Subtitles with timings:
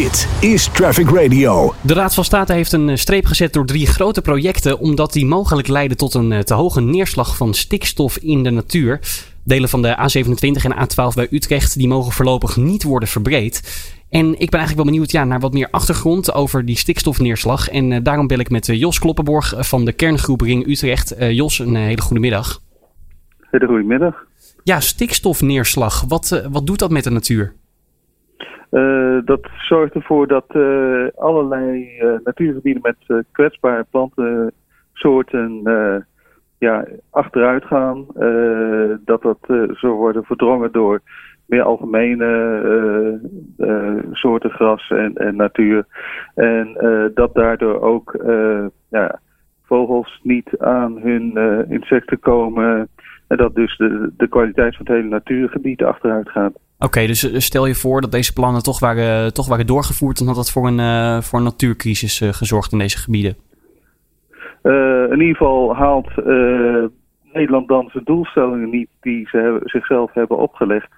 [0.00, 1.72] Dit is Traffic Radio.
[1.82, 5.68] De Raad van State heeft een streep gezet door drie grote projecten, omdat die mogelijk
[5.68, 9.00] leiden tot een te hoge neerslag van stikstof in de natuur.
[9.44, 13.60] Delen van de A27 en A12 bij Utrecht die mogen voorlopig niet worden verbreed.
[14.10, 17.68] En ik ben eigenlijk wel benieuwd ja, naar wat meer achtergrond over die stikstofneerslag.
[17.68, 21.20] En uh, daarom bel ik met uh, Jos Kloppenborg van de kerngroep Ring Utrecht.
[21.20, 22.62] Uh, Jos, een hele goede middag.
[23.50, 24.14] Hele goede middag.
[24.64, 26.04] Ja, stikstofneerslag.
[26.08, 27.54] Wat, wat doet dat met de natuur?
[29.24, 30.46] Dat zorgt ervoor dat
[31.16, 31.88] allerlei
[32.24, 35.62] natuurgebieden met kwetsbare plantensoorten
[36.58, 38.06] ja, achteruit gaan.
[39.04, 39.38] dat dat
[39.72, 41.00] zo worden verdrongen door
[41.46, 43.20] meer algemene
[44.12, 45.84] soorten gras en, en natuur.
[46.34, 46.76] En
[47.14, 48.24] dat daardoor ook
[48.88, 49.20] ja,
[49.64, 52.88] vogels niet aan hun insecten komen.
[53.30, 56.52] En dat dus de, de kwaliteit van het hele natuurgebied achteruit gaat.
[56.80, 60.36] Oké, dus stel je voor dat deze plannen toch waren, toch waren doorgevoerd, dan had
[60.36, 63.36] dat voor een, voor een natuurcrisis gezorgd in deze gebieden.
[65.10, 66.08] in ieder geval haalt
[67.32, 70.90] Nederland dan zijn doelstellingen niet die ze hebben, zichzelf hebben opgelegd.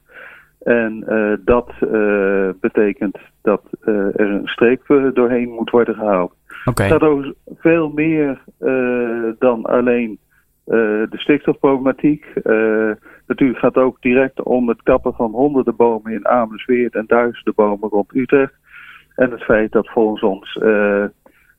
[0.63, 6.35] En uh, dat uh, betekent dat uh, er een streep doorheen moet worden gehaald.
[6.65, 6.87] Okay.
[6.87, 8.41] Het gaat over veel meer
[9.39, 10.19] dan alleen
[10.65, 12.27] de stikstofproblematiek.
[13.27, 17.55] Natuurlijk gaat het ook direct om het kappen van honderden bomen in Amersweert en duizenden
[17.55, 18.53] bomen rond Utrecht.
[19.15, 20.59] En het feit dat volgens ons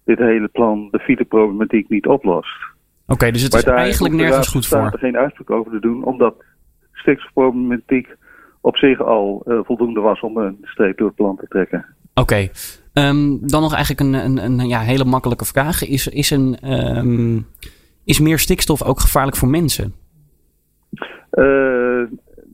[0.06, 2.58] dit hele plan de fileproblematiek niet oplost.
[3.03, 4.80] Oké, okay, dus het is eigenlijk nergens goed voor.
[4.80, 6.36] er geen uitspraak over te doen, omdat
[6.94, 8.08] stikstofproblematiek
[8.61, 11.86] op zich al uh, voldoende was om een streep door het plan te trekken.
[12.14, 12.22] Oké.
[12.22, 12.52] Okay.
[13.09, 15.84] Um, dan nog eigenlijk een, een, een, ja, hele makkelijke vraag.
[15.84, 17.47] Is, is, een, um,
[18.06, 19.94] is meer stikstof ook gevaarlijk voor mensen?
[21.34, 22.03] Uh,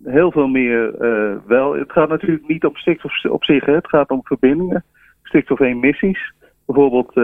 [0.04, 1.76] heel veel meer uh, wel.
[1.76, 3.66] Het gaat natuurlijk niet om stikstof op zich.
[3.66, 3.74] Hè.
[3.74, 4.84] Het gaat om verbindingen.
[5.24, 6.34] Stikstofemissies.
[6.66, 7.16] Bijvoorbeeld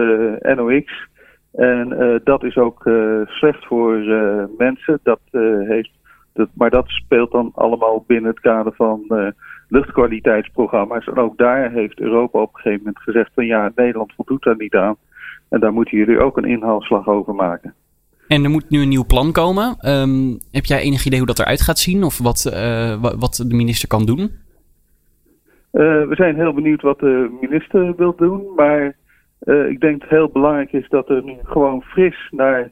[0.56, 1.08] NOx.
[1.52, 2.82] En dat is ook
[3.24, 3.98] slecht voor
[4.58, 5.00] mensen.
[5.02, 5.20] Dat
[5.66, 5.90] heeft
[6.32, 9.04] dat, maar dat speelt dan allemaal binnen het kader van
[9.68, 11.06] luchtkwaliteitsprogramma's.
[11.06, 14.56] En ook daar heeft Europa op een gegeven moment gezegd van ja, Nederland voldoet daar
[14.56, 14.96] niet aan.
[15.48, 17.74] En daar moeten jullie ook een inhaalslag over maken.
[18.28, 19.76] En er moet nu een nieuw plan komen.
[19.88, 22.04] Um, heb jij enig idee hoe dat eruit gaat zien?
[22.04, 24.18] Of wat, uh, wat de minister kan doen?
[24.18, 24.30] Uh,
[26.08, 28.54] we zijn heel benieuwd wat de minister wil doen.
[28.56, 28.96] Maar
[29.68, 32.70] ik denk het heel belangrijk is dat er nu gewoon fris naar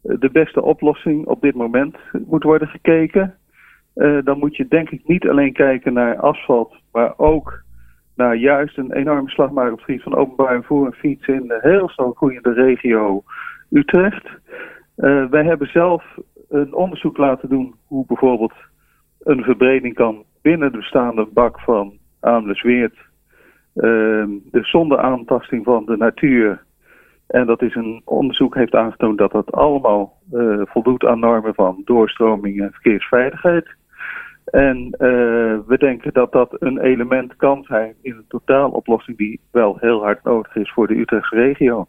[0.00, 1.96] de beste oplossing op dit moment
[2.26, 3.34] moet worden gekeken.
[4.24, 7.62] Dan moet je denk ik niet alleen kijken naar asfalt, maar ook
[8.14, 11.48] naar juist een enorme slag maken op het gebied van openbaar vervoer en fietsen in
[11.48, 13.24] de heel snel groeiende regio
[13.70, 14.28] Utrecht.
[14.96, 16.04] Uh, wij hebben zelf
[16.48, 18.54] een onderzoek laten doen hoe bijvoorbeeld
[19.18, 22.96] een verbreding kan binnen de bestaande bak van Amelisweert.
[23.74, 26.64] Uh, dus zonder aantasting van de natuur
[27.26, 31.82] en dat is een onderzoek heeft aangetoond dat dat allemaal uh, voldoet aan normen van
[31.84, 33.74] doorstroming en verkeersveiligheid.
[34.44, 39.76] En uh, we denken dat dat een element kan zijn in een totaaloplossing die wel
[39.80, 41.86] heel hard nodig is voor de Utrechtse regio.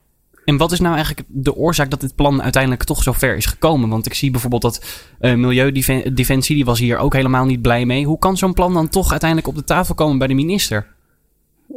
[0.49, 3.45] En wat is nou eigenlijk de oorzaak dat dit plan uiteindelijk toch zo ver is
[3.45, 3.89] gekomen?
[3.89, 4.77] Want ik zie bijvoorbeeld dat
[5.21, 8.05] uh, Milieudefensie, die was hier ook helemaal niet blij mee.
[8.05, 10.85] Hoe kan zo'n plan dan toch uiteindelijk op de tafel komen bij de minister?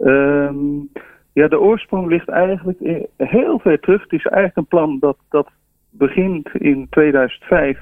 [0.03, 0.89] Um,
[1.33, 2.79] ja, de oorsprong ligt eigenlijk
[3.17, 4.03] heel ver terug.
[4.03, 5.49] Het is eigenlijk een plan dat, dat
[5.91, 7.79] begint in 2005.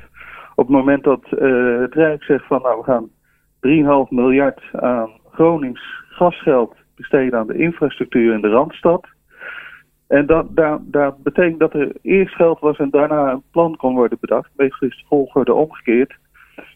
[0.55, 3.09] Op het moment dat uh, het Rijk zegt van nou we gaan
[4.07, 9.07] 3,5 miljard aan Gronings gasgeld besteden aan de infrastructuur in de Randstad.
[10.09, 14.51] En dat, betekent dat er eerst geld was en daarna een plan kon worden bedacht.
[14.57, 16.17] Meestal is de volgorde omgekeerd.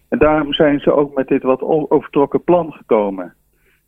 [0.08, 3.34] En daarom zijn ze ook met dit wat overtrokken plan gekomen.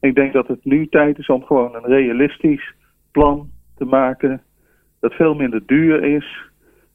[0.01, 2.75] Ik denk dat het nu tijd is om gewoon een realistisch
[3.13, 4.43] plan te maken
[5.01, 6.51] dat veel minder duur is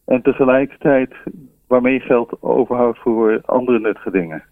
[0.05, 1.13] en tegelijkertijd
[1.67, 4.43] waarmee je geld overhoudt voor andere nuttige dingen.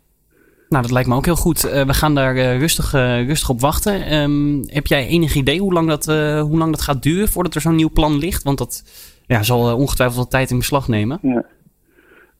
[0.69, 1.66] Nou, dat lijkt me ook heel goed.
[1.66, 4.13] Uh, we gaan daar uh, rustig, uh, rustig op wachten.
[4.13, 6.05] Um, heb jij enig idee hoe lang dat,
[6.45, 8.43] hoe lang dat gaat duren voordat er zo'n nieuw plan ligt?
[8.43, 8.84] Want dat
[9.28, 11.19] ja, zal ongetwijfeld wat tijd in beslag nemen.
[11.22, 11.46] Ja.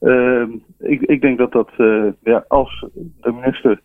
[0.00, 1.70] Ehm, ik, ik, denk dat dat,
[2.22, 3.80] ja, als de minister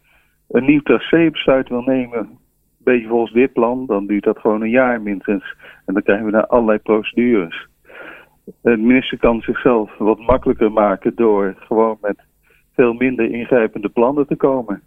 [0.47, 2.41] een nieuw tracébesluit wil nemen
[2.83, 5.55] beetje volgens dit plan, dan duurt dat gewoon een jaar minstens.
[5.85, 7.67] En dan krijgen we daar allerlei procedures.
[8.61, 12.17] De minister kan zichzelf wat makkelijker maken door gewoon met
[12.75, 14.81] veel minder ingrijpende plannen te komen.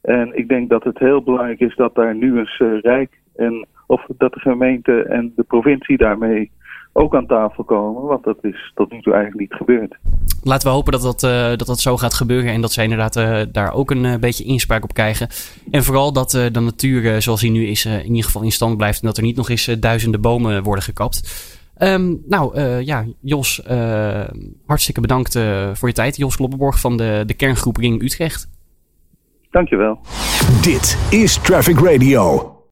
[0.00, 3.66] En ik denk dat het heel belangrijk is dat daar nu eens uh, Rijk en
[3.86, 6.50] of dat de gemeente en de provincie daarmee
[6.92, 8.02] ook aan tafel komen.
[8.02, 9.96] Want dat is tot nu toe eigenlijk niet gebeurd.
[10.42, 11.20] laten we hopen dat dat,
[11.58, 12.52] dat dat zo gaat gebeuren.
[12.52, 13.14] En dat zij inderdaad
[13.52, 15.28] daar ook een beetje inspraak op krijgen.
[15.70, 19.00] En vooral dat de natuur zoals die nu is in ieder geval in stand blijft.
[19.00, 21.54] En dat er niet nog eens duizenden bomen worden gekapt.
[21.76, 23.62] Ehm, nou ja, Jos,
[24.66, 25.38] hartstikke bedankt
[25.72, 26.16] voor je tijd.
[26.16, 28.48] Jos Kloppenborg van de, de kerngroep Ring Utrecht.
[29.50, 29.98] Dankjewel.
[30.62, 32.55] Dit is Traffic Radio.